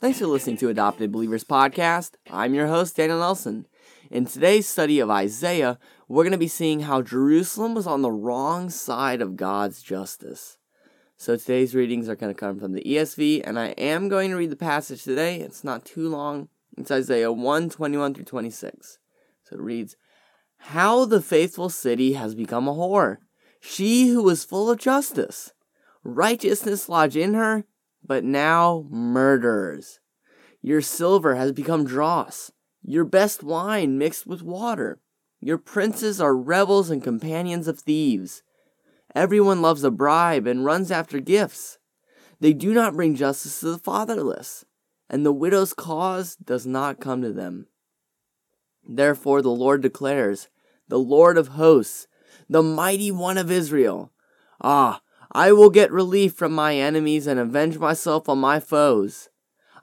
Thanks 0.00 0.20
for 0.20 0.28
listening 0.28 0.58
to 0.58 0.68
Adopted 0.68 1.10
Believers 1.10 1.42
Podcast. 1.42 2.12
I'm 2.30 2.54
your 2.54 2.68
host, 2.68 2.94
Daniel 2.94 3.18
Nelson. 3.18 3.66
In 4.12 4.26
today's 4.26 4.68
study 4.68 5.00
of 5.00 5.10
Isaiah, 5.10 5.76
we're 6.06 6.22
going 6.22 6.30
to 6.30 6.38
be 6.38 6.46
seeing 6.46 6.82
how 6.82 7.02
Jerusalem 7.02 7.74
was 7.74 7.88
on 7.88 8.02
the 8.02 8.12
wrong 8.12 8.70
side 8.70 9.20
of 9.20 9.34
God's 9.34 9.82
justice. 9.82 10.56
So 11.16 11.34
today's 11.34 11.74
readings 11.74 12.08
are 12.08 12.14
going 12.14 12.32
to 12.32 12.38
come 12.38 12.60
from 12.60 12.74
the 12.74 12.84
ESV, 12.84 13.42
and 13.44 13.58
I 13.58 13.70
am 13.70 14.08
going 14.08 14.30
to 14.30 14.36
read 14.36 14.50
the 14.50 14.56
passage 14.56 15.02
today. 15.02 15.40
It's 15.40 15.64
not 15.64 15.84
too 15.84 16.08
long. 16.08 16.48
It's 16.76 16.92
Isaiah 16.92 17.32
1 17.32 17.68
21 17.68 18.14
through 18.14 18.24
26. 18.24 18.98
So 19.42 19.56
it 19.56 19.60
reads 19.60 19.96
How 20.58 21.06
the 21.06 21.20
faithful 21.20 21.70
city 21.70 22.12
has 22.12 22.36
become 22.36 22.68
a 22.68 22.72
whore, 22.72 23.16
she 23.58 24.10
who 24.10 24.22
was 24.22 24.44
full 24.44 24.70
of 24.70 24.78
justice. 24.78 25.54
Righteousness 26.04 26.88
lodged 26.88 27.16
in 27.16 27.34
her, 27.34 27.64
but 28.08 28.24
now 28.24 28.86
murderers. 28.90 30.00
Your 30.60 30.80
silver 30.80 31.36
has 31.36 31.52
become 31.52 31.84
dross, 31.84 32.50
your 32.82 33.04
best 33.04 33.44
wine 33.44 33.98
mixed 33.98 34.26
with 34.26 34.42
water. 34.42 34.98
Your 35.40 35.58
princes 35.58 36.20
are 36.20 36.36
rebels 36.36 36.90
and 36.90 37.04
companions 37.04 37.68
of 37.68 37.78
thieves. 37.78 38.42
Everyone 39.14 39.62
loves 39.62 39.84
a 39.84 39.90
bribe 39.90 40.46
and 40.46 40.64
runs 40.64 40.90
after 40.90 41.20
gifts. 41.20 41.78
They 42.40 42.52
do 42.52 42.72
not 42.72 42.94
bring 42.94 43.14
justice 43.14 43.60
to 43.60 43.70
the 43.72 43.78
fatherless, 43.78 44.64
and 45.08 45.24
the 45.24 45.32
widow's 45.32 45.74
cause 45.74 46.34
does 46.34 46.66
not 46.66 47.00
come 47.00 47.22
to 47.22 47.32
them. 47.32 47.66
Therefore, 48.88 49.42
the 49.42 49.50
Lord 49.50 49.82
declares, 49.82 50.48
the 50.88 50.98
Lord 50.98 51.36
of 51.36 51.48
hosts, 51.48 52.08
the 52.48 52.62
mighty 52.62 53.10
one 53.10 53.38
of 53.38 53.50
Israel. 53.50 54.12
Ah, 54.62 55.02
I 55.38 55.52
will 55.52 55.70
get 55.70 55.92
relief 55.92 56.32
from 56.32 56.50
my 56.50 56.74
enemies 56.74 57.28
and 57.28 57.38
avenge 57.38 57.78
myself 57.78 58.28
on 58.28 58.38
my 58.38 58.58
foes. 58.58 59.28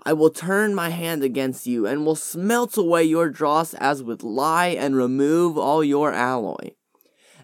I 0.04 0.12
will 0.12 0.30
turn 0.30 0.76
my 0.76 0.90
hand 0.90 1.24
against 1.24 1.66
you 1.66 1.88
and 1.88 2.06
will 2.06 2.18
smelt 2.18 2.76
away 2.76 3.06
your 3.06 3.30
dross 3.30 3.74
as 3.76 4.04
with 4.04 4.22
lye 4.22 4.76
and 4.78 4.98
remove 4.98 5.58
all 5.58 5.82
your 5.82 6.12
alloy. 6.12 6.72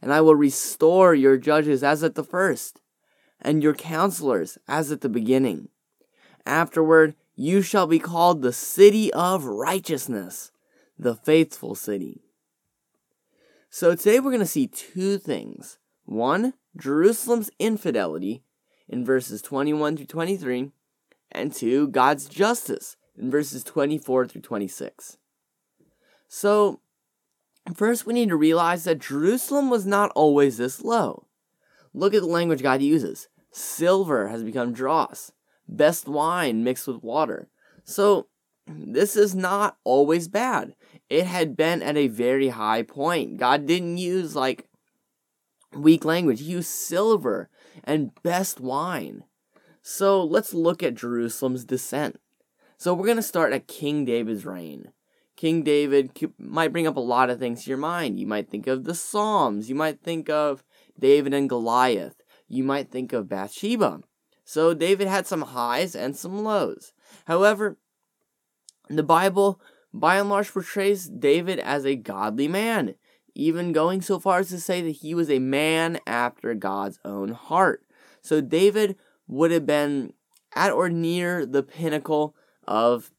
And 0.01 0.11
I 0.11 0.19
will 0.19 0.35
restore 0.35 1.15
your 1.15 1.37
judges 1.37 1.85
as 1.85 2.03
at 2.03 2.15
the 2.15 2.23
first, 2.25 2.81
and 3.41 3.63
your 3.63 3.73
counselors 3.73 4.57
as 4.67 4.91
at 4.91 4.99
the 4.99 5.07
beginning. 5.07 5.69
Afterward, 6.45 7.15
you 7.33 7.61
shall 7.61 7.87
be 7.87 7.97
called 7.97 8.41
the 8.41 8.51
city 8.51 9.13
of 9.13 9.45
righteousness, 9.45 10.51
the 10.99 11.15
faithful 11.15 11.75
city. 11.75 12.25
So 13.69 13.95
today 13.95 14.19
we're 14.19 14.31
going 14.31 14.41
to 14.41 14.45
see 14.45 14.67
two 14.67 15.17
things. 15.17 15.77
One, 16.03 16.55
Jerusalem's 16.77 17.51
infidelity 17.59 18.43
in 18.87 19.05
verses 19.05 19.41
21 19.41 19.97
through 19.97 20.05
23, 20.05 20.71
and 21.31 21.53
two, 21.53 21.87
God's 21.87 22.27
justice 22.27 22.97
in 23.17 23.31
verses 23.31 23.63
24 23.63 24.27
through 24.27 24.41
26. 24.41 25.17
So, 26.27 26.81
first 27.75 28.05
we 28.05 28.13
need 28.13 28.29
to 28.29 28.35
realize 28.35 28.83
that 28.83 28.99
Jerusalem 28.99 29.69
was 29.69 29.85
not 29.85 30.11
always 30.15 30.57
this 30.57 30.81
low. 30.81 31.27
Look 31.93 32.13
at 32.13 32.21
the 32.21 32.27
language 32.27 32.61
God 32.61 32.81
uses. 32.81 33.27
Silver 33.51 34.29
has 34.29 34.43
become 34.43 34.73
dross, 34.73 35.31
best 35.67 36.07
wine 36.07 36.63
mixed 36.63 36.87
with 36.87 37.03
water. 37.03 37.49
So, 37.83 38.27
this 38.67 39.15
is 39.15 39.35
not 39.35 39.77
always 39.83 40.27
bad. 40.27 40.75
It 41.09 41.25
had 41.25 41.57
been 41.57 41.81
at 41.81 41.97
a 41.97 42.07
very 42.07 42.49
high 42.49 42.83
point. 42.83 43.37
God 43.37 43.65
didn't 43.65 43.97
use 43.97 44.35
like 44.35 44.67
weak 45.73 46.05
language, 46.05 46.41
Use 46.41 46.67
silver 46.67 47.49
and 47.83 48.11
best 48.23 48.59
wine. 48.59 49.23
So 49.81 50.23
let's 50.23 50.53
look 50.53 50.83
at 50.83 50.95
Jerusalem's 50.95 51.65
descent. 51.65 52.19
So 52.77 52.93
we're 52.93 53.05
going 53.05 53.17
to 53.17 53.23
start 53.23 53.53
at 53.53 53.67
King 53.67 54.05
David's 54.05 54.45
reign. 54.45 54.91
King 55.35 55.63
David 55.63 56.11
might 56.37 56.71
bring 56.71 56.85
up 56.85 56.97
a 56.97 56.99
lot 56.99 57.29
of 57.29 57.39
things 57.39 57.63
to 57.63 57.69
your 57.69 57.77
mind. 57.77 58.19
You 58.19 58.27
might 58.27 58.49
think 58.49 58.67
of 58.67 58.83
the 58.83 58.93
Psalms. 58.93 59.69
You 59.69 59.75
might 59.75 60.01
think 60.01 60.29
of 60.29 60.63
David 60.99 61.33
and 61.33 61.49
Goliath. 61.49 62.21
You 62.47 62.63
might 62.63 62.91
think 62.91 63.13
of 63.13 63.29
Bathsheba. 63.29 64.01
So 64.43 64.73
David 64.73 65.07
had 65.07 65.25
some 65.25 65.41
highs 65.41 65.95
and 65.95 66.15
some 66.15 66.43
lows. 66.43 66.93
However, 67.25 67.77
the 68.89 69.03
Bible, 69.03 69.61
by 69.93 70.17
and 70.17 70.29
large, 70.29 70.51
portrays 70.51 71.07
David 71.07 71.59
as 71.59 71.85
a 71.85 71.95
godly 71.95 72.47
man, 72.47 72.95
even 73.35 73.71
going 73.71 74.01
so 74.01 74.19
far 74.19 74.39
as 74.39 74.49
to 74.49 74.59
say 74.59 74.81
that 74.81 74.91
he 74.91 75.13
was 75.13 75.29
a 75.29 75.39
man 75.39 75.99
after 76.05 76.53
God's 76.53 76.99
own 77.05 77.29
heart. 77.29 77.83
So 78.21 78.41
David 78.41 78.95
would 79.27 79.51
have 79.51 79.65
been 79.65 80.13
at 80.55 80.71
or 80.71 80.89
near 80.89 81.45
the 81.45 81.63
pinnacle 81.63 82.35
of 82.67 83.11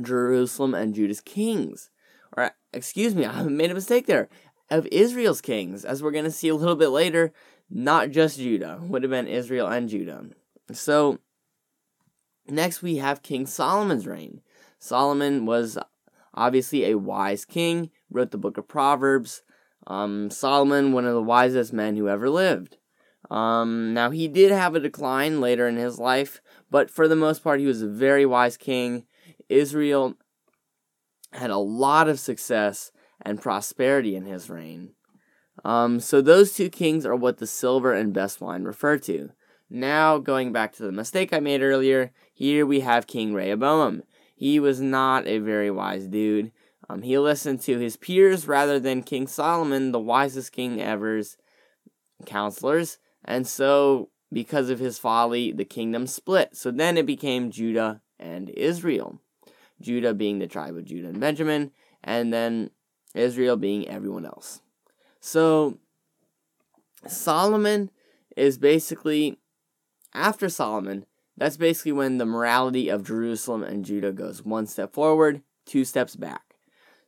Jerusalem 0.00 0.74
and 0.74 0.94
Judah's 0.94 1.20
kings. 1.20 1.90
Or, 2.36 2.52
excuse 2.72 3.14
me, 3.14 3.26
I 3.26 3.42
made 3.44 3.70
a 3.70 3.74
mistake 3.74 4.06
there. 4.06 4.28
Of 4.70 4.86
Israel's 4.86 5.42
kings, 5.42 5.84
as 5.84 6.02
we're 6.02 6.10
going 6.10 6.24
to 6.24 6.30
see 6.30 6.48
a 6.48 6.54
little 6.54 6.74
bit 6.74 6.88
later, 6.88 7.32
not 7.70 8.10
just 8.10 8.38
Judah, 8.38 8.80
would 8.82 9.02
have 9.02 9.10
been 9.10 9.26
Israel 9.26 9.66
and 9.66 9.88
Judah. 9.88 10.24
So, 10.72 11.18
next 12.48 12.82
we 12.82 12.96
have 12.96 13.22
King 13.22 13.46
Solomon's 13.46 14.06
reign. 14.06 14.40
Solomon 14.78 15.44
was 15.44 15.78
obviously 16.32 16.90
a 16.90 16.98
wise 16.98 17.44
king, 17.44 17.90
wrote 18.14 18.30
the 18.30 18.38
book 18.38 18.56
of 18.56 18.68
Proverbs. 18.68 19.42
Um, 19.86 20.30
Solomon, 20.30 20.92
one 20.92 21.04
of 21.04 21.12
the 21.12 21.22
wisest 21.22 21.72
men 21.72 21.96
who 21.96 22.08
ever 22.08 22.30
lived. 22.30 22.78
Um, 23.30 23.92
now, 23.92 24.10
he 24.10 24.28
did 24.28 24.50
have 24.50 24.74
a 24.74 24.80
decline 24.80 25.40
later 25.40 25.66
in 25.68 25.76
his 25.76 25.98
life, 25.98 26.40
but 26.70 26.90
for 26.90 27.08
the 27.08 27.16
most 27.16 27.42
part, 27.42 27.60
he 27.60 27.66
was 27.66 27.82
a 27.82 27.88
very 27.88 28.24
wise 28.24 28.56
king. 28.56 29.04
Israel 29.48 30.14
had 31.32 31.50
a 31.50 31.58
lot 31.58 32.08
of 32.08 32.20
success 32.20 32.92
and 33.20 33.42
prosperity 33.42 34.14
in 34.14 34.24
his 34.24 34.48
reign. 34.48 34.92
Um, 35.64 36.00
so, 36.00 36.20
those 36.20 36.54
two 36.54 36.68
kings 36.68 37.06
are 37.06 37.16
what 37.16 37.38
the 37.38 37.46
silver 37.46 37.92
and 37.92 38.12
best 38.12 38.40
wine 38.40 38.64
refer 38.64 38.98
to. 38.98 39.30
Now, 39.70 40.18
going 40.18 40.52
back 40.52 40.72
to 40.74 40.82
the 40.82 40.92
mistake 40.92 41.32
I 41.32 41.40
made 41.40 41.62
earlier, 41.62 42.12
here 42.32 42.66
we 42.66 42.80
have 42.80 43.06
King 43.06 43.32
Rehoboam. 43.32 44.02
He 44.36 44.60
was 44.60 44.80
not 44.80 45.26
a 45.26 45.38
very 45.38 45.70
wise 45.70 46.06
dude. 46.06 46.52
Um, 46.88 47.02
he 47.02 47.18
listened 47.18 47.60
to 47.62 47.78
his 47.78 47.96
peers 47.96 48.46
rather 48.46 48.78
than 48.78 49.02
King 49.02 49.26
Solomon, 49.26 49.92
the 49.92 50.00
wisest 50.00 50.52
king 50.52 50.80
ever's 50.80 51.36
counselors. 52.26 52.98
And 53.24 53.46
so, 53.46 54.10
because 54.32 54.68
of 54.68 54.78
his 54.78 54.98
folly, 54.98 55.52
the 55.52 55.64
kingdom 55.64 56.06
split. 56.06 56.56
So 56.56 56.70
then 56.70 56.98
it 56.98 57.06
became 57.06 57.50
Judah 57.50 58.02
and 58.18 58.50
Israel. 58.50 59.20
Judah 59.80 60.14
being 60.14 60.38
the 60.38 60.46
tribe 60.46 60.76
of 60.76 60.84
Judah 60.84 61.08
and 61.08 61.20
Benjamin, 61.20 61.70
and 62.02 62.32
then 62.32 62.70
Israel 63.14 63.56
being 63.56 63.88
everyone 63.88 64.24
else. 64.24 64.60
So, 65.20 65.78
Solomon 67.06 67.90
is 68.36 68.58
basically, 68.58 69.38
after 70.12 70.48
Solomon, 70.48 71.06
that's 71.36 71.56
basically 71.56 71.92
when 71.92 72.18
the 72.18 72.26
morality 72.26 72.88
of 72.88 73.06
Jerusalem 73.06 73.62
and 73.62 73.84
Judah 73.84 74.12
goes 74.12 74.44
one 74.44 74.66
step 74.66 74.92
forward, 74.92 75.42
two 75.66 75.84
steps 75.84 76.16
back. 76.16 76.53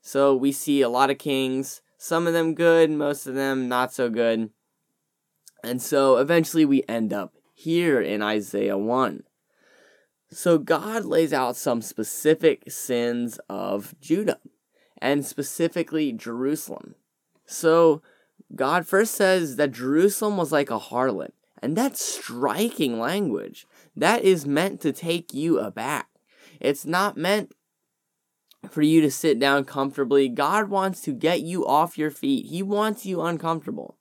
So 0.06 0.36
we 0.36 0.52
see 0.52 0.82
a 0.82 0.88
lot 0.88 1.10
of 1.10 1.18
kings, 1.18 1.82
some 1.98 2.28
of 2.28 2.32
them 2.32 2.54
good, 2.54 2.92
most 2.92 3.26
of 3.26 3.34
them 3.34 3.68
not 3.68 3.92
so 3.92 4.08
good. 4.08 4.50
And 5.64 5.82
so 5.82 6.18
eventually 6.18 6.64
we 6.64 6.84
end 6.88 7.12
up 7.12 7.34
here 7.52 8.00
in 8.00 8.22
Isaiah 8.22 8.78
1. 8.78 9.24
So 10.30 10.58
God 10.58 11.04
lays 11.04 11.32
out 11.32 11.56
some 11.56 11.82
specific 11.82 12.70
sins 12.70 13.40
of 13.48 13.96
Judah 14.00 14.38
and 14.98 15.26
specifically 15.26 16.12
Jerusalem. 16.12 16.94
So 17.44 18.00
God 18.54 18.86
first 18.86 19.12
says 19.12 19.56
that 19.56 19.72
Jerusalem 19.72 20.36
was 20.36 20.52
like 20.52 20.70
a 20.70 20.78
harlot. 20.78 21.32
And 21.60 21.76
that's 21.76 22.00
striking 22.00 23.00
language. 23.00 23.66
That 23.96 24.22
is 24.22 24.46
meant 24.46 24.80
to 24.82 24.92
take 24.92 25.34
you 25.34 25.58
aback. 25.58 26.06
It's 26.60 26.86
not 26.86 27.16
meant 27.16 27.55
for 28.70 28.82
you 28.82 29.00
to 29.00 29.10
sit 29.10 29.38
down 29.38 29.64
comfortably. 29.64 30.28
God 30.28 30.68
wants 30.68 31.00
to 31.02 31.12
get 31.12 31.42
you 31.42 31.66
off 31.66 31.98
your 31.98 32.10
feet, 32.10 32.46
He 32.46 32.62
wants 32.62 33.06
you 33.06 33.22
uncomfortable. 33.22 33.96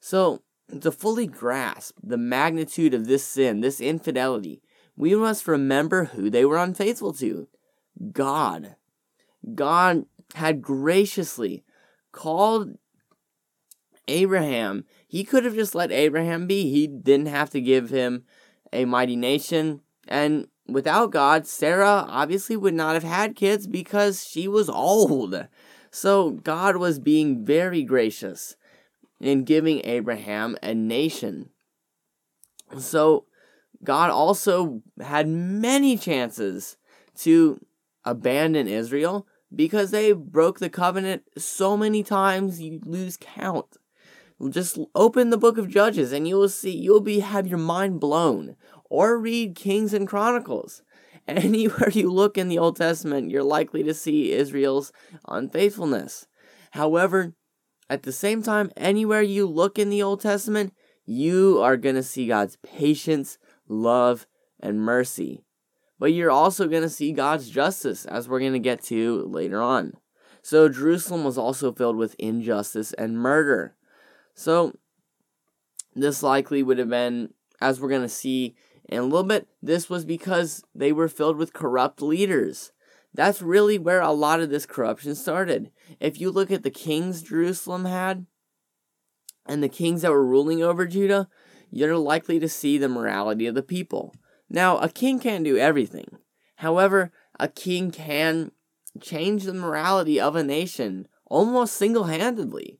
So, 0.00 0.42
to 0.80 0.90
fully 0.90 1.26
grasp 1.26 1.96
the 2.02 2.18
magnitude 2.18 2.94
of 2.94 3.06
this 3.06 3.24
sin, 3.24 3.60
this 3.60 3.80
infidelity, 3.80 4.62
we 4.96 5.14
must 5.14 5.48
remember 5.48 6.04
who 6.06 6.30
they 6.30 6.44
were 6.44 6.58
unfaithful 6.58 7.12
to 7.14 7.48
God. 8.12 8.76
God 9.54 10.06
had 10.34 10.62
graciously 10.62 11.64
called 12.12 12.76
Abraham. 14.08 14.84
He 15.06 15.24
could 15.24 15.44
have 15.44 15.54
just 15.54 15.74
let 15.74 15.92
Abraham 15.92 16.46
be. 16.46 16.70
He 16.70 16.86
didn't 16.86 17.26
have 17.26 17.50
to 17.50 17.60
give 17.60 17.90
him 17.90 18.24
a 18.72 18.84
mighty 18.84 19.16
nation. 19.16 19.80
And 20.08 20.48
without 20.66 21.10
God, 21.10 21.46
Sarah 21.46 22.06
obviously 22.08 22.56
would 22.56 22.74
not 22.74 22.94
have 22.94 23.04
had 23.04 23.36
kids 23.36 23.66
because 23.66 24.26
she 24.26 24.48
was 24.48 24.68
old. 24.68 25.46
So 25.90 26.30
God 26.30 26.76
was 26.76 26.98
being 26.98 27.44
very 27.44 27.82
gracious 27.82 28.56
in 29.20 29.44
giving 29.44 29.80
Abraham 29.84 30.56
a 30.62 30.74
nation. 30.74 31.50
So 32.78 33.26
God 33.82 34.10
also 34.10 34.82
had 35.00 35.28
many 35.28 35.96
chances 35.96 36.76
to 37.18 37.64
abandon 38.04 38.66
Israel 38.66 39.26
because 39.54 39.90
they 39.90 40.12
broke 40.12 40.58
the 40.58 40.70
covenant 40.70 41.22
so 41.38 41.76
many 41.76 42.02
times 42.02 42.60
you 42.60 42.80
lose 42.84 43.16
count. 43.16 43.76
Just 44.50 44.78
open 44.94 45.30
the 45.30 45.38
book 45.38 45.58
of 45.58 45.68
Judges 45.68 46.12
and 46.12 46.26
you 46.26 46.36
will 46.36 46.48
see 46.48 46.76
you'll 46.76 47.00
be 47.00 47.20
have 47.20 47.46
your 47.46 47.58
mind 47.58 48.00
blown 48.00 48.56
or 48.90 49.18
read 49.18 49.54
Kings 49.54 49.92
and 49.92 50.06
Chronicles. 50.06 50.82
Anywhere 51.28 51.88
you 51.90 52.10
look 52.10 52.36
in 52.36 52.48
the 52.48 52.58
Old 52.58 52.76
Testament, 52.76 53.30
you're 53.30 53.42
likely 53.42 53.82
to 53.82 53.94
see 53.94 54.32
Israel's 54.32 54.92
unfaithfulness. 55.26 56.26
However, 56.72 57.34
at 57.88 58.02
the 58.02 58.12
same 58.12 58.42
time, 58.42 58.70
anywhere 58.76 59.22
you 59.22 59.46
look 59.46 59.78
in 59.78 59.90
the 59.90 60.02
Old 60.02 60.20
Testament, 60.20 60.74
you 61.06 61.60
are 61.62 61.76
going 61.76 61.94
to 61.94 62.02
see 62.02 62.26
God's 62.26 62.56
patience, 62.56 63.38
love, 63.68 64.26
and 64.60 64.80
mercy. 64.80 65.44
But 65.98 66.12
you're 66.12 66.30
also 66.30 66.66
going 66.66 66.82
to 66.82 66.88
see 66.88 67.12
God's 67.12 67.48
justice, 67.48 68.04
as 68.04 68.28
we're 68.28 68.40
going 68.40 68.54
to 68.54 68.58
get 68.58 68.82
to 68.84 69.22
later 69.22 69.62
on. 69.62 69.94
So 70.42 70.68
Jerusalem 70.68 71.24
was 71.24 71.38
also 71.38 71.72
filled 71.72 71.96
with 71.96 72.16
injustice 72.18 72.92
and 72.94 73.18
murder. 73.18 73.76
So 74.34 74.76
this 75.94 76.22
likely 76.22 76.62
would 76.62 76.78
have 76.78 76.90
been, 76.90 77.32
as 77.60 77.80
we're 77.80 77.88
going 77.88 78.02
to 78.02 78.08
see 78.08 78.56
in 78.88 78.98
a 78.98 79.02
little 79.02 79.24
bit, 79.24 79.48
this 79.62 79.88
was 79.88 80.04
because 80.04 80.62
they 80.74 80.92
were 80.92 81.08
filled 81.08 81.36
with 81.36 81.52
corrupt 81.52 82.02
leaders. 82.02 82.72
That's 83.12 83.40
really 83.40 83.78
where 83.78 84.00
a 84.00 84.10
lot 84.10 84.40
of 84.40 84.50
this 84.50 84.66
corruption 84.66 85.14
started. 85.14 85.70
If 86.00 86.20
you 86.20 86.30
look 86.30 86.50
at 86.50 86.62
the 86.62 86.70
kings 86.70 87.22
Jerusalem 87.22 87.84
had 87.84 88.26
and 89.46 89.62
the 89.62 89.68
kings 89.68 90.02
that 90.02 90.10
were 90.10 90.26
ruling 90.26 90.62
over 90.62 90.86
Judah, 90.86 91.28
you're 91.70 91.96
likely 91.96 92.38
to 92.40 92.48
see 92.48 92.76
the 92.76 92.88
morality 92.88 93.46
of 93.46 93.54
the 93.54 93.62
people. 93.62 94.14
Now, 94.50 94.78
a 94.78 94.88
king 94.88 95.18
can't 95.18 95.44
do 95.44 95.56
everything. 95.56 96.18
However, 96.56 97.12
a 97.38 97.48
king 97.48 97.90
can 97.90 98.52
change 99.00 99.44
the 99.44 99.54
morality 99.54 100.20
of 100.20 100.36
a 100.36 100.44
nation 100.44 101.08
almost 101.26 101.74
single 101.74 102.04
handedly 102.04 102.78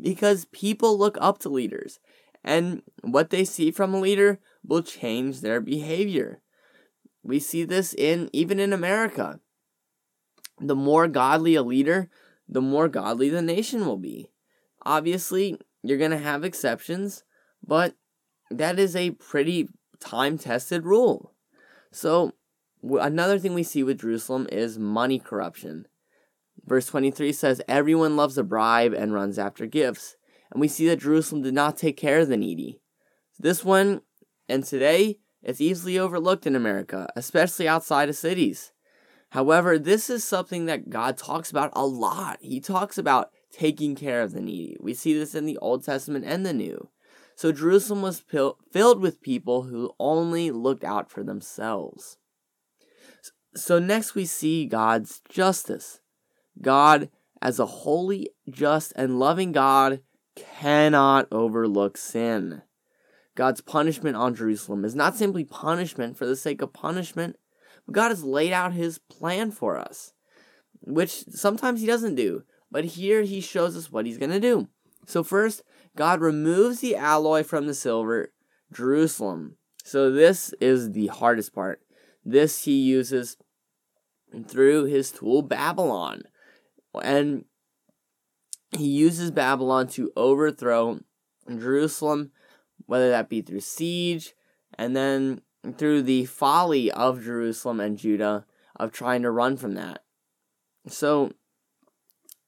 because 0.00 0.46
people 0.46 0.98
look 0.98 1.18
up 1.20 1.38
to 1.38 1.48
leaders 1.48 2.00
and 2.44 2.82
what 3.02 3.30
they 3.30 3.44
see 3.44 3.70
from 3.70 3.94
a 3.94 4.00
leader 4.00 4.40
will 4.64 4.82
change 4.82 5.40
their 5.40 5.60
behavior. 5.60 6.40
We 7.22 7.38
see 7.38 7.64
this 7.64 7.94
in 7.94 8.28
even 8.32 8.58
in 8.58 8.72
America. 8.72 9.40
The 10.60 10.76
more 10.76 11.08
godly 11.08 11.54
a 11.54 11.62
leader, 11.62 12.10
the 12.48 12.60
more 12.60 12.88
godly 12.88 13.28
the 13.28 13.42
nation 13.42 13.86
will 13.86 13.96
be. 13.96 14.30
Obviously, 14.84 15.58
you're 15.82 15.98
going 15.98 16.10
to 16.10 16.18
have 16.18 16.44
exceptions, 16.44 17.24
but 17.66 17.94
that 18.50 18.78
is 18.78 18.94
a 18.94 19.12
pretty 19.12 19.68
time 20.00 20.38
tested 20.38 20.84
rule. 20.84 21.32
So, 21.90 22.32
another 22.82 23.38
thing 23.38 23.54
we 23.54 23.62
see 23.62 23.82
with 23.82 24.00
Jerusalem 24.00 24.48
is 24.50 24.78
money 24.78 25.18
corruption. 25.18 25.86
Verse 26.64 26.86
23 26.86 27.32
says, 27.32 27.60
Everyone 27.68 28.16
loves 28.16 28.38
a 28.38 28.42
bribe 28.42 28.92
and 28.92 29.12
runs 29.12 29.38
after 29.38 29.66
gifts. 29.66 30.16
And 30.52 30.60
we 30.60 30.68
see 30.68 30.86
that 30.88 31.00
Jerusalem 31.00 31.42
did 31.42 31.54
not 31.54 31.76
take 31.76 31.96
care 31.96 32.20
of 32.20 32.28
the 32.28 32.36
needy. 32.36 32.80
This 33.38 33.64
one, 33.64 34.02
and 34.48 34.62
today, 34.62 35.18
is 35.42 35.60
easily 35.60 35.98
overlooked 35.98 36.46
in 36.46 36.54
America, 36.54 37.08
especially 37.16 37.66
outside 37.66 38.08
of 38.08 38.16
cities. 38.16 38.72
However, 39.30 39.78
this 39.78 40.10
is 40.10 40.22
something 40.22 40.66
that 40.66 40.90
God 40.90 41.16
talks 41.16 41.50
about 41.50 41.72
a 41.72 41.86
lot. 41.86 42.38
He 42.42 42.60
talks 42.60 42.98
about 42.98 43.30
taking 43.50 43.94
care 43.94 44.20
of 44.20 44.32
the 44.32 44.42
needy. 44.42 44.76
We 44.78 44.92
see 44.92 45.18
this 45.18 45.34
in 45.34 45.46
the 45.46 45.56
Old 45.58 45.84
Testament 45.84 46.26
and 46.26 46.44
the 46.44 46.52
New. 46.52 46.90
So 47.34 47.50
Jerusalem 47.50 48.02
was 48.02 48.20
pil- 48.20 48.58
filled 48.70 49.00
with 49.00 49.22
people 49.22 49.62
who 49.62 49.94
only 49.98 50.50
looked 50.50 50.84
out 50.84 51.10
for 51.10 51.24
themselves. 51.24 52.18
So 53.54 53.78
next 53.78 54.14
we 54.14 54.26
see 54.26 54.66
God's 54.66 55.22
justice. 55.30 56.00
God, 56.60 57.08
as 57.40 57.58
a 57.58 57.66
holy, 57.66 58.28
just, 58.50 58.92
and 58.96 59.18
loving 59.18 59.52
God, 59.52 60.00
cannot 60.62 61.26
overlook 61.32 61.96
sin. 61.96 62.62
God's 63.34 63.60
punishment 63.60 64.14
on 64.14 64.36
Jerusalem 64.36 64.84
is 64.84 64.94
not 64.94 65.16
simply 65.16 65.44
punishment 65.44 66.16
for 66.16 66.24
the 66.24 66.36
sake 66.36 66.62
of 66.62 66.72
punishment, 66.72 67.36
but 67.84 67.94
God 67.94 68.10
has 68.10 68.22
laid 68.22 68.52
out 68.52 68.72
his 68.72 68.98
plan 68.98 69.50
for 69.50 69.76
us, 69.76 70.12
which 70.80 71.24
sometimes 71.30 71.80
he 71.80 71.86
doesn't 71.86 72.14
do, 72.14 72.44
but 72.70 72.84
here 72.84 73.22
he 73.22 73.40
shows 73.40 73.76
us 73.76 73.90
what 73.90 74.06
he's 74.06 74.18
going 74.18 74.30
to 74.30 74.38
do. 74.38 74.68
So, 75.06 75.24
first, 75.24 75.62
God 75.96 76.20
removes 76.20 76.78
the 76.78 76.94
alloy 76.94 77.42
from 77.42 77.66
the 77.66 77.74
silver, 77.74 78.32
Jerusalem. 78.72 79.56
So, 79.82 80.12
this 80.12 80.54
is 80.60 80.92
the 80.92 81.08
hardest 81.08 81.52
part. 81.52 81.80
This 82.24 82.64
he 82.64 82.78
uses 82.80 83.36
through 84.46 84.84
his 84.84 85.10
tool 85.10 85.42
Babylon. 85.42 86.22
And 87.02 87.46
he 88.76 88.86
uses 88.86 89.30
Babylon 89.30 89.86
to 89.88 90.12
overthrow 90.16 91.00
Jerusalem 91.48 92.32
whether 92.86 93.10
that 93.10 93.28
be 93.28 93.40
through 93.40 93.60
siege 93.60 94.34
and 94.74 94.96
then 94.96 95.40
through 95.76 96.02
the 96.02 96.24
folly 96.24 96.90
of 96.90 97.22
Jerusalem 97.22 97.80
and 97.80 97.96
Judah 97.96 98.44
of 98.76 98.92
trying 98.92 99.22
to 99.22 99.30
run 99.30 99.56
from 99.56 99.74
that. 99.74 100.02
So 100.88 101.32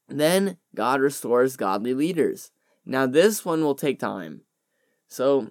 then 0.08 0.58
God 0.74 1.00
restores 1.00 1.56
godly 1.56 1.94
leaders. 1.94 2.50
Now 2.84 3.06
this 3.06 3.44
one 3.44 3.62
will 3.62 3.74
take 3.74 3.98
time. 3.98 4.42
So 5.08 5.50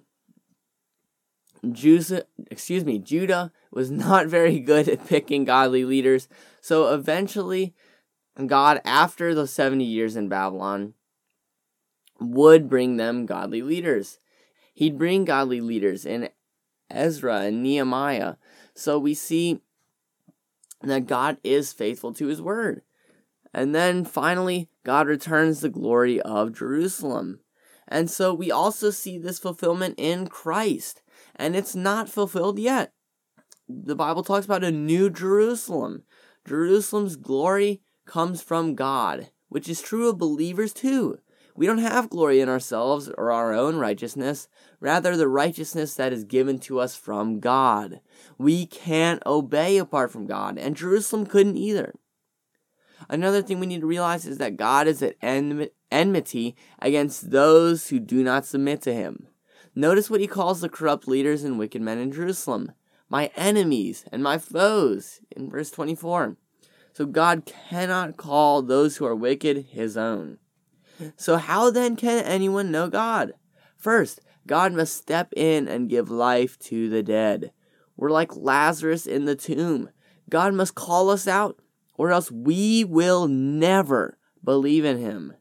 Judah, 1.72 2.24
excuse 2.50 2.84
me, 2.84 2.98
Judah 2.98 3.50
was 3.70 3.90
not 4.06 4.26
very 4.26 4.60
good 4.60 4.88
at 4.88 5.06
picking 5.06 5.44
godly 5.44 5.84
leaders. 5.84 6.28
So 6.60 6.92
eventually 6.92 7.74
God 8.46 8.80
after 8.84 9.34
the 9.34 9.46
70 9.46 9.84
years 9.84 10.16
in 10.16 10.28
Babylon 10.28 10.94
would 12.20 12.68
bring 12.68 12.96
them 12.96 13.26
godly 13.26 13.62
leaders. 13.62 14.18
He'd 14.72 14.98
bring 14.98 15.24
godly 15.24 15.60
leaders 15.60 16.04
in 16.04 16.30
Ezra 16.90 17.42
and 17.42 17.62
Nehemiah. 17.62 18.34
So 18.74 18.98
we 18.98 19.14
see 19.14 19.60
that 20.82 21.06
God 21.06 21.38
is 21.44 21.72
faithful 21.72 22.12
to 22.14 22.26
his 22.26 22.42
word. 22.42 22.82
And 23.52 23.72
then 23.74 24.04
finally, 24.04 24.68
God 24.84 25.06
returns 25.06 25.60
the 25.60 25.68
glory 25.68 26.20
of 26.20 26.56
Jerusalem. 26.56 27.40
And 27.86 28.10
so 28.10 28.34
we 28.34 28.50
also 28.50 28.90
see 28.90 29.16
this 29.16 29.38
fulfillment 29.38 29.94
in 29.96 30.26
Christ. 30.26 31.02
And 31.36 31.54
it's 31.54 31.76
not 31.76 32.08
fulfilled 32.08 32.58
yet. 32.58 32.92
The 33.68 33.94
Bible 33.94 34.24
talks 34.24 34.44
about 34.44 34.64
a 34.64 34.72
new 34.72 35.08
Jerusalem. 35.08 36.02
Jerusalem's 36.46 37.16
glory 37.16 37.82
comes 38.06 38.42
from 38.42 38.74
God, 38.74 39.30
which 39.48 39.68
is 39.68 39.80
true 39.80 40.08
of 40.08 40.18
believers 40.18 40.72
too. 40.72 41.18
We 41.56 41.66
don't 41.66 41.78
have 41.78 42.10
glory 42.10 42.40
in 42.40 42.48
ourselves 42.48 43.08
or 43.16 43.30
our 43.30 43.52
own 43.52 43.76
righteousness, 43.76 44.48
rather, 44.80 45.16
the 45.16 45.28
righteousness 45.28 45.94
that 45.94 46.12
is 46.12 46.24
given 46.24 46.58
to 46.60 46.80
us 46.80 46.96
from 46.96 47.38
God. 47.38 48.00
We 48.38 48.66
can't 48.66 49.22
obey 49.24 49.78
apart 49.78 50.10
from 50.10 50.26
God, 50.26 50.58
and 50.58 50.76
Jerusalem 50.76 51.26
couldn't 51.26 51.56
either. 51.56 51.94
Another 53.08 53.42
thing 53.42 53.60
we 53.60 53.66
need 53.66 53.82
to 53.82 53.86
realize 53.86 54.26
is 54.26 54.38
that 54.38 54.56
God 54.56 54.88
is 54.88 55.02
at 55.02 55.16
enmity 55.22 56.56
against 56.80 57.30
those 57.30 57.88
who 57.88 58.00
do 58.00 58.24
not 58.24 58.46
submit 58.46 58.82
to 58.82 58.94
him. 58.94 59.28
Notice 59.76 60.10
what 60.10 60.20
he 60.20 60.26
calls 60.26 60.60
the 60.60 60.68
corrupt 60.68 61.06
leaders 61.06 61.44
and 61.44 61.58
wicked 61.58 61.82
men 61.82 61.98
in 61.98 62.12
Jerusalem 62.12 62.72
my 63.08 63.30
enemies 63.36 64.04
and 64.10 64.22
my 64.22 64.38
foes 64.38 65.20
in 65.30 65.48
verse 65.48 65.70
24. 65.70 66.36
So 66.94 67.06
God 67.06 67.44
cannot 67.44 68.16
call 68.16 68.62
those 68.62 68.96
who 68.96 69.04
are 69.04 69.16
wicked 69.16 69.66
his 69.70 69.96
own. 69.96 70.38
So, 71.16 71.38
how 71.38 71.70
then 71.70 71.96
can 71.96 72.24
anyone 72.24 72.70
know 72.70 72.88
God? 72.88 73.32
First, 73.76 74.20
God 74.46 74.72
must 74.72 74.96
step 74.96 75.32
in 75.36 75.66
and 75.66 75.90
give 75.90 76.08
life 76.08 76.56
to 76.60 76.88
the 76.88 77.02
dead. 77.02 77.50
We're 77.96 78.10
like 78.10 78.36
Lazarus 78.36 79.06
in 79.06 79.24
the 79.24 79.34
tomb. 79.34 79.90
God 80.30 80.54
must 80.54 80.76
call 80.76 81.10
us 81.10 81.26
out, 81.26 81.58
or 81.96 82.12
else 82.12 82.30
we 82.30 82.84
will 82.84 83.26
never 83.26 84.16
believe 84.44 84.84
in 84.84 84.98
him. 84.98 85.34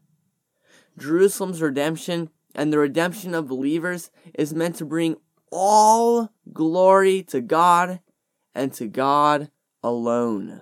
Jerusalem's 0.97 1.61
redemption 1.61 2.29
and 2.55 2.73
the 2.73 2.79
redemption 2.79 3.35
of 3.35 3.47
believers 3.47 4.09
is 4.33 4.55
meant 4.55 4.75
to 4.77 4.85
bring 4.85 5.17
all 5.51 6.29
glory 6.51 7.21
to 7.23 7.41
God 7.41 7.99
and 8.55 8.73
to 8.73 8.87
God 8.87 9.51
alone. 9.83 10.61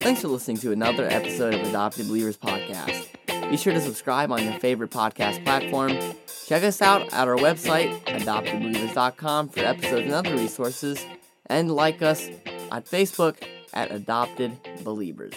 Thanks 0.00 0.22
for 0.22 0.28
listening 0.28 0.56
to 0.58 0.72
another 0.72 1.06
episode 1.06 1.52
of 1.52 1.60
Adopted 1.60 2.08
Believers 2.08 2.38
Podcast. 2.38 3.06
Be 3.50 3.58
sure 3.58 3.74
to 3.74 3.80
subscribe 3.82 4.32
on 4.32 4.42
your 4.42 4.54
favorite 4.54 4.90
podcast 4.90 5.44
platform. 5.44 5.92
Check 6.46 6.62
us 6.62 6.80
out 6.80 7.12
at 7.12 7.28
our 7.28 7.36
website, 7.36 8.02
adoptedbelievers.com, 8.06 9.50
for 9.50 9.60
episodes 9.60 10.04
and 10.04 10.12
other 10.12 10.34
resources, 10.34 11.04
and 11.46 11.70
like 11.70 12.00
us 12.00 12.30
on 12.72 12.80
Facebook 12.82 13.42
at 13.74 13.90
Adopted 13.92 14.56
Believers. 14.82 15.34